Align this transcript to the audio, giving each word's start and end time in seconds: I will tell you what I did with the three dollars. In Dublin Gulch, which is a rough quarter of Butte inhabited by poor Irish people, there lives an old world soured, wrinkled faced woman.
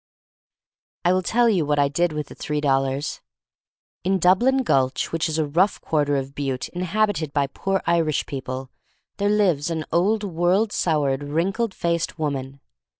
I 1.05 1.13
will 1.13 1.21
tell 1.21 1.47
you 1.47 1.63
what 1.63 1.77
I 1.77 1.87
did 1.87 2.11
with 2.11 2.25
the 2.25 2.33
three 2.33 2.59
dollars. 2.59 3.21
In 4.03 4.17
Dublin 4.17 4.63
Gulch, 4.63 5.11
which 5.11 5.29
is 5.29 5.37
a 5.37 5.45
rough 5.45 5.79
quarter 5.79 6.15
of 6.17 6.33
Butte 6.33 6.69
inhabited 6.69 7.31
by 7.33 7.45
poor 7.45 7.83
Irish 7.85 8.25
people, 8.25 8.71
there 9.17 9.29
lives 9.29 9.69
an 9.69 9.85
old 9.91 10.23
world 10.23 10.71
soured, 10.71 11.21
wrinkled 11.21 11.75
faced 11.75 12.17
woman. 12.17 12.61